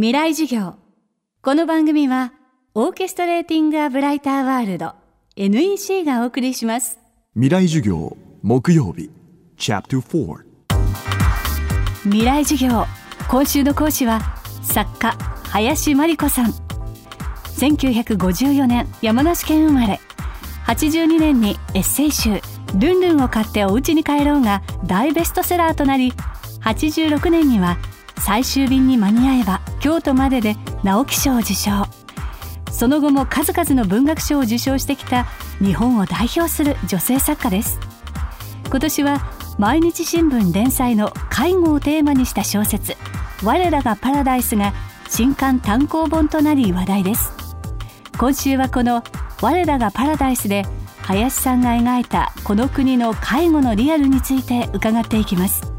[0.00, 0.76] 未来授業。
[1.42, 2.32] この番組は
[2.76, 4.92] オーケストレーティング・ア・ブライター・ワールド
[5.34, 7.00] NEC がお送りします。
[7.34, 9.10] 未来授業木曜日
[9.56, 10.36] チャプター
[12.04, 12.86] 未来授業。
[13.28, 14.20] 今週の講師は
[14.62, 16.52] 作家林真理子さん。
[17.56, 19.98] 1954年山梨県生まれ。
[20.68, 22.40] 82年にエッセイ集
[22.78, 26.12] 「ルンルンを買ってお家に帰ろう」が大ベストセラーとなり
[26.60, 27.78] 86年には
[28.20, 31.86] 最終便に間に合えば京都までで直木賞を受賞。
[32.70, 35.26] その後も数々の文学賞を受賞してきた
[35.60, 37.80] 日本を代表する女性作家です。
[38.70, 39.20] 今年は
[39.58, 42.96] 毎日新聞連載の介護をテーマにした小説
[43.42, 44.72] 「我らがパラダイス」が
[45.08, 47.32] 新刊単行本となり話題です。
[48.18, 49.02] 今週はこの
[49.42, 50.66] 「我らがパラダイス」で
[51.02, 55.72] 林さんが描いたこの国の介護のリアルについて伺っていきます。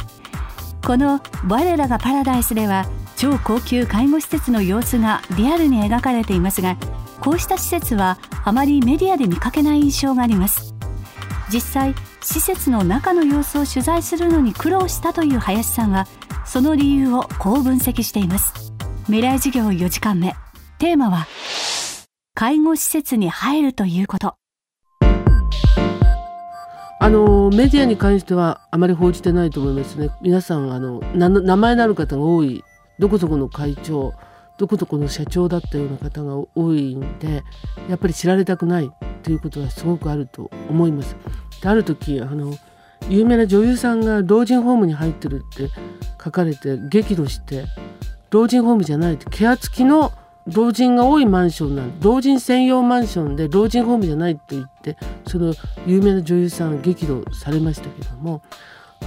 [0.85, 2.85] この「我らがパラダイス」では
[3.20, 6.77] 超高級介護施設の様子がリアルに描かれていますが
[7.20, 10.74] こうした施設はあまりメディアで見かけない印象があります。
[11.52, 16.08] 実際施設の中の様子を取材するのに苦労したという林さんは
[16.46, 18.71] その理由をこう分析しています。
[19.08, 20.34] 未来授業4時間目。
[20.77, 21.27] テーマは
[22.36, 24.36] 介護施設に入るということ。
[27.02, 30.10] あのメディアに関してはあまり報じてないと思いますね。
[30.21, 32.63] 皆さんあの名前のある方が多い
[33.00, 34.14] どこそこの会長
[34.58, 37.44] どこどこの社長だったような方が多いんで
[37.90, 38.92] やっぱり知られたくない
[39.24, 41.16] ということはすごくあると思います。
[41.62, 42.54] である時あの
[43.08, 45.70] 有名な女優さんが老人ホームに入ってるって
[46.22, 47.66] 書かれて激怒して
[48.32, 50.12] 老人ホームじゃないってケア付きの
[50.46, 55.54] 老人が多いマンションなん老人専用マンションで老人ホームじゃないって言ってその
[55.86, 58.42] 有名な女優さん激怒されましたけども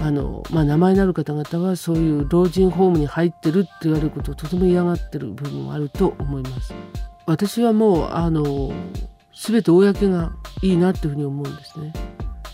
[0.00, 6.74] あの、まあ、名前のある方々はそういう老人ホームに入ってるって言われることをとても嫌がってる部分もあると思います。
[7.26, 8.72] 私はもうあの
[9.34, 10.32] 全て公が
[10.62, 11.92] いいなっていうふうに思うんですね。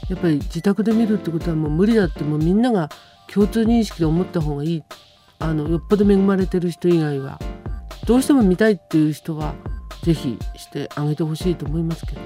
[0.09, 2.88] やっぱり自宅で見るってことはもう無理だってもうみんなが
[3.32, 4.84] 共通認識で思った方がいい
[5.38, 7.38] あのよっぽど恵まれてる人以外は
[8.06, 9.54] どうしても見たいっていう人は
[10.03, 12.21] 是非してあげてほしいと思いますけど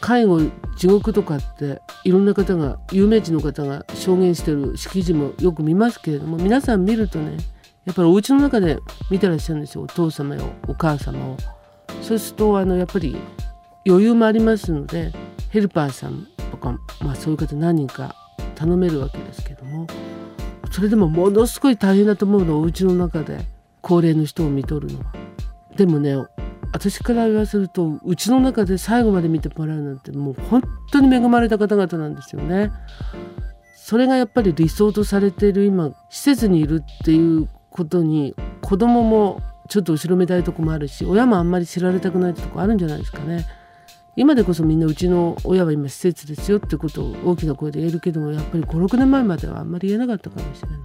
[0.00, 0.40] 介護
[0.76, 7.36] 地獄とかっていろんな方が有名人の方が証言してる記事もよく見ますけれども皆さん見るとね
[7.84, 8.78] やっぱりお家の中で
[9.10, 11.36] 見てらっしゃるんですよお父様をお母様を。
[12.02, 13.16] そうするとあのやっぱり
[13.86, 15.12] 余裕もありますので
[15.50, 18.14] ヘルパーさんとか、まあ、そういう方何人か
[18.54, 19.86] 頼めるわけですけども
[20.70, 23.46] それでもものすごい大変だと思うのお家の中で
[23.80, 25.12] 高齢の人を見とるのは。
[25.76, 26.16] でもね
[26.76, 32.70] 私から言わせるとうちの中で最後まで見てもらうなんてもう本当に恵まれた方々なんですよね。
[33.74, 43.46] それがやっぱり理想とされている今施設にいるっていうことに子供もちょっと後ろめたいとこもあるし親もあんまり知られたくないとこあるんじゃないですかね。
[44.14, 50.78] 今でこそみんなうちの親は今施設ですよってことを大きな声で言えるけどもやっぱり56年前まではあんまり言えなかったかもしれない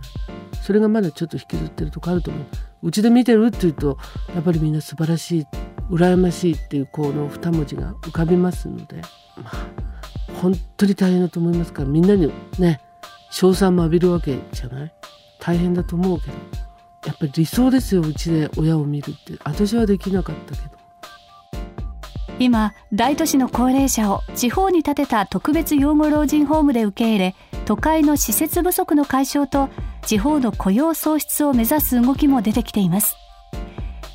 [0.61, 2.45] それがまだちょっと引きずってるとこあると思う
[2.83, 3.97] うちで見てるっていうと
[4.33, 5.47] やっぱりみんな素晴らしい
[5.89, 9.01] 羨ましいっていうこの2文字が浮かびますので
[9.37, 9.81] まあ
[10.41, 12.81] 本当に大変だと思いますからみんなにね
[13.29, 14.93] 称賛も浴びるわけじゃない。
[15.39, 16.33] 大変だと思うけど
[17.07, 19.33] やっぱり理想ですようちで親を見るって。
[19.43, 20.81] 私はできなかったけど。
[22.39, 29.69] 今大都市の高齢者を地方に建てた特別養護老人ホームで受け入れ都会の施設不足の解消と
[30.05, 33.15] 地方の雇用創出を目指す動きも出てきています。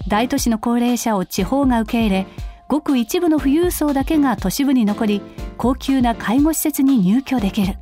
[0.09, 2.27] 大都市の高齢者を地方が受け入れ
[2.69, 5.23] ごく一部の富裕層だけが都市部に残り
[5.57, 7.75] 高級な介護施設に入居できる。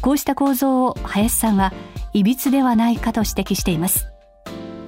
[0.00, 1.72] こうした構造を林さんは
[2.12, 4.08] いびつではないかと指摘しています。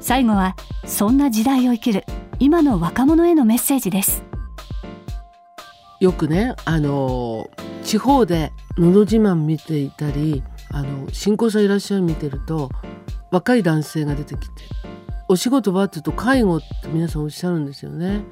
[0.00, 2.04] 最後はそんな時代を生きる
[2.38, 4.22] 今の若者へのメッセージです。
[6.00, 7.48] よくねあの
[7.82, 10.42] 地方で「のど自慢」見ていたり
[10.76, 12.68] あの新婚さんいらっしゃる見てると
[13.30, 14.64] 若い男性が出てきて
[15.26, 18.24] 「お仕事は?」って言うと「介護」って皆さんおっしゃるんですよね。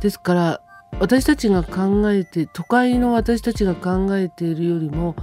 [0.00, 0.60] ですから
[1.00, 5.14] 私たちが考えて都会の私たちが考えているよりも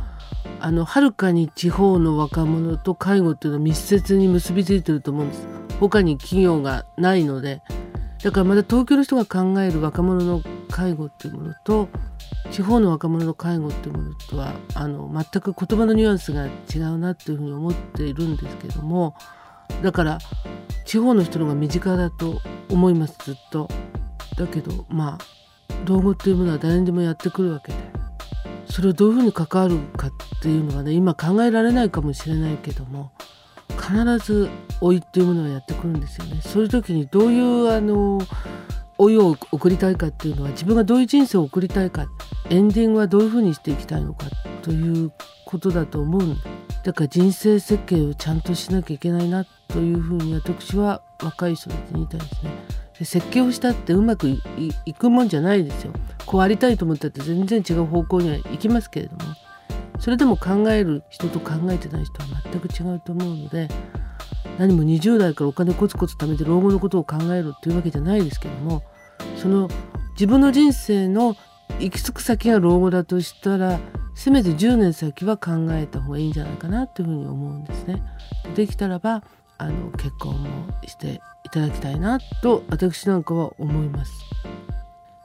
[0.59, 5.47] あのはるかに地方の若者と介護っていうのは密接に結びついてると思うんです。
[5.79, 7.63] 他に企業がないので
[8.23, 11.89] だからまだ東京の人が考える若者の介護っていうものと
[12.57, 19.15] 地方の若者の介護っていうものとはあの全く言葉のニュアンスが違うなっていうふうに思っているんですけども
[19.83, 20.18] だから
[20.83, 23.69] 地方の人の方が身近だと思いますずっと。
[24.39, 27.77] だけどまあ老後っていうものは誰にでもやってくるわけで。
[28.65, 30.12] それをどういうふうに関わるかっ
[30.42, 33.12] ていうのはね今考えられないかもしれないけども
[33.69, 34.50] 必ず
[34.81, 36.42] 老いっていうものがやってくるんですよね。
[36.42, 38.19] そういう時にどういうあの
[38.98, 42.07] 老いを送りたいかっていうのは自分がどういう人生を送りたいか。
[42.49, 44.25] エンディングはどういうふうにしていきたいのか
[44.61, 45.11] という
[45.45, 46.38] ことだと思う
[46.83, 52.51] だから人生設計をちゃんとしなきゃいけないなというふうに私は若い人たちに言いたいですね。
[52.99, 54.29] で設計をしたってうまく
[54.85, 55.91] いくもんじゃないですよ。
[56.25, 59.33] こうありたいと思ったって全然違う方向には行きますけれども
[60.00, 63.69] それでも考える人と考えてない人は全く違うと思うので
[64.57, 68.83] 何も20代からお金コツコツ貯めて老後のことを考えるっていうわけじゃないですけども
[69.38, 69.69] その
[70.13, 71.35] 自分の人生の
[71.79, 73.79] 行き着く先が老後だとしたら
[74.15, 78.01] せめて10年先は考えた方がいいんじゃないかなというふうに思うんですね。
[78.55, 79.23] できたらば
[79.59, 80.49] あの結婚も
[80.87, 84.11] していただきたいなと私なんかは思います。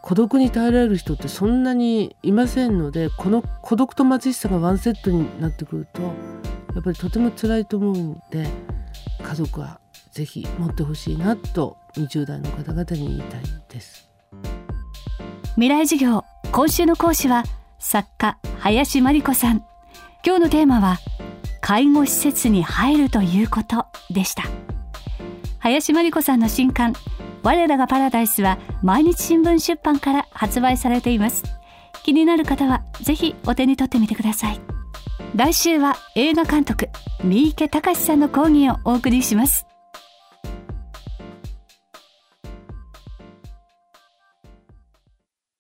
[0.02, 6.02] 孤独に耐えられる人ってそんなにいませんのでこの孤独と貧しさがワンセットになってくると
[6.74, 8.48] やっぱりとても辛いと思うんで
[9.22, 9.80] 家族は
[10.10, 14.10] ぜひ持ってほしいなと20代の方々に言いたいです
[15.54, 17.44] 未来授業今週の講師は
[17.78, 19.64] 作家林真理子さん。
[20.22, 20.98] 今日のテーマは
[21.62, 24.42] 介護施設に入るということでした。
[25.60, 26.92] 林真理子さんの新刊
[27.42, 31.42] 我らがパラダイスは毎日新聞出版から発売されています。
[32.02, 34.60] 気になる方はぜひお手に取ってみてください。
[35.34, 36.90] 来週は映画監督
[37.24, 39.71] 三池隆さんの講義をお送りします。